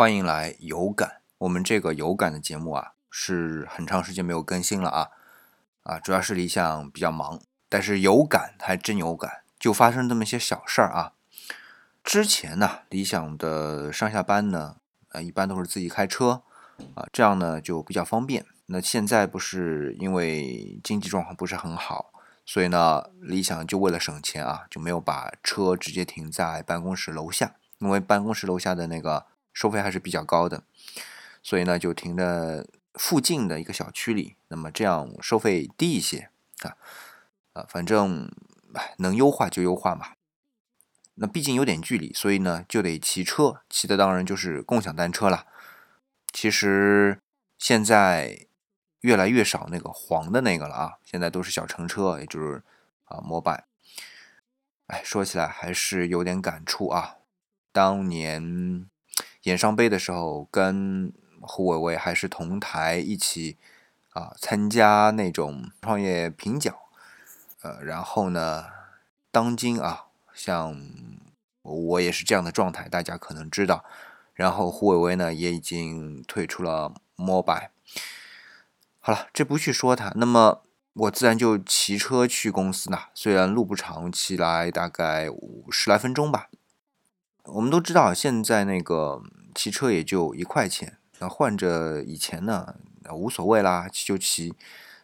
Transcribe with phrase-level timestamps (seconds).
[0.00, 1.22] 欢迎来有感。
[1.38, 5.08] 我们这个有感的节目啊，是很长时间没有更新了啊
[5.82, 11.14] 啊，主要是理想比较忙，但是有感还真有感，就发生这么些小事儿啊。
[12.04, 14.76] 之前呢，理想的上下班呢，
[15.08, 16.42] 呃，一般都是自己开车
[16.94, 18.46] 啊，这样呢就比较方便。
[18.66, 22.12] 那现在不是因为经济状况不是很好，
[22.46, 29.26] 所以呢，理想就为了省钱啊，就没有把车直接停在办公室楼下，因为办公室楼下的那个
[29.58, 30.62] 收费还是比较高的，
[31.42, 32.64] 所以呢，就停在
[32.94, 34.36] 附近的一个小区里。
[34.46, 36.76] 那么这样收费低一些啊，
[37.54, 38.30] 啊，反正
[38.98, 40.12] 能优化就优化嘛。
[41.14, 45.46] 那毕竟有点距离，所以呢就得骑车，骑的当然就是共享单车了。
[46.32, 47.20] 其实
[47.58, 48.44] 现在。
[49.02, 52.64] 越来越少那个黄的那个了啊，现在都是小乘车，也就是
[53.04, 53.64] 啊摩拜。
[54.88, 57.18] 哎，说起来还是有点感触啊。
[57.70, 58.90] 当年
[59.42, 63.56] 演上杯的时候，跟胡伟伟还是同台一起
[64.10, 66.74] 啊参加那种创业评奖。
[67.62, 68.66] 呃，然后呢，
[69.30, 70.80] 当今啊，像
[71.62, 73.84] 我也是这样的状态，大家可能知道。
[74.34, 77.72] 然后胡伟伟呢，也已经退出了摩拜。
[79.00, 80.62] 好了，这不去说他，那么
[80.92, 82.98] 我自然就骑车去公司呢。
[83.14, 86.48] 虽然路不长，骑来大概五十来分钟吧。
[87.44, 89.22] 我们都知道，现在那个
[89.58, 92.76] 骑车也就一块钱，那换着以前呢，
[93.10, 94.54] 无所谓啦，骑就骑。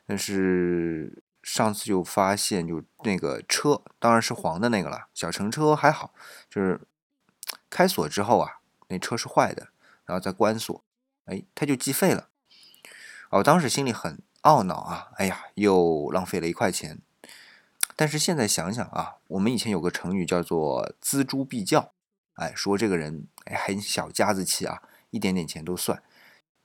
[0.06, 5.08] 但是上次就发现，就那个车，当然是黄的那个了。
[5.12, 6.14] 小乘车还好，
[6.48, 6.80] 就是
[7.68, 9.70] 开锁之后啊，那车是坏的，
[10.04, 10.84] 然后再关锁，
[11.24, 12.28] 哎，它就计费了。
[13.30, 15.08] 我当时心里很懊恼啊！
[15.16, 17.00] 哎呀，又浪费了一块钱。
[17.96, 21.92] 但是现在想想啊，我们以前有个成语叫做“锱铢必较”，
[22.34, 26.02] 哎，说这个人哎很小家子气啊，一点点钱都算。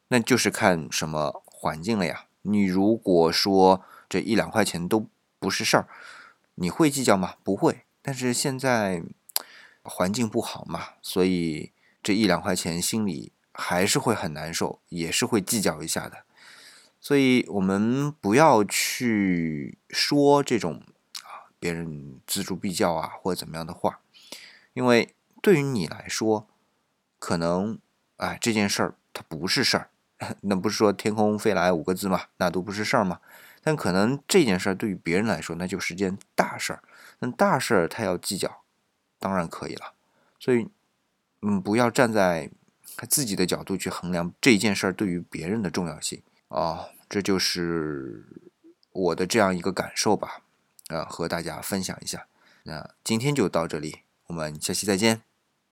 [0.10, 2.26] 那就是看什么环境了呀。
[2.44, 5.08] 你如果说这一两块钱都
[5.40, 5.88] 不是事儿，
[6.56, 7.36] 你会计较吗？
[7.44, 7.86] 不会。
[8.02, 9.04] 但是现在
[9.84, 11.72] 环境不好嘛，所以
[12.02, 16.24] 这一两块钱心里还是会很难受，也是会计较一下的。
[17.02, 20.84] 所以，我们不要去说这种
[21.24, 24.00] 啊，别人锱铢必较啊，或者怎么样的话，
[24.74, 26.48] 因为对于你来说，
[27.18, 27.80] 可能
[28.18, 29.90] 哎这件事儿它不是事儿，
[30.42, 33.20] 那不是说天空飞来五个字嘛，那都不是事儿嘛。
[33.62, 36.82] 但可能这件事儿对于别人来说，那就是件大事儿。
[37.20, 38.64] 那大事儿他要计较，
[39.20, 39.94] 当然可以了。
[40.40, 40.70] 所以，
[41.42, 42.50] 嗯，不要站在
[42.96, 46.22] 他自己的角度去衡量这件事儿对于别人的重要性。
[46.48, 48.26] 哦，这就是
[48.94, 50.42] 我的这样一个感受吧，
[50.88, 52.28] 啊，和大家分享一下。
[52.64, 55.29] 那今天就到这里，我们下期再见。